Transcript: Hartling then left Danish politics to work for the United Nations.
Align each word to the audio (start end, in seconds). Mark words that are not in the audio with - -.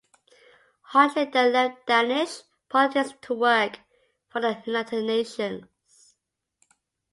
Hartling 0.93 1.31
then 1.31 1.53
left 1.53 1.85
Danish 1.85 2.41
politics 2.69 3.13
to 3.21 3.35
work 3.35 3.81
for 4.29 4.41
the 4.41 4.59
United 4.65 5.03
Nations. 5.05 6.15